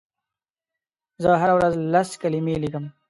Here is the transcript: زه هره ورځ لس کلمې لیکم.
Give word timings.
زه 1.23 1.29
هره 1.41 1.53
ورځ 1.57 1.73
لس 1.93 2.09
کلمې 2.21 2.55
لیکم. 2.63 2.85